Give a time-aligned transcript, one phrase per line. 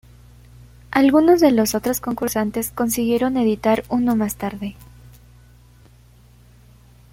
[0.89, 4.75] Algunos de los otros concursantes consiguieron editar uno más tarde.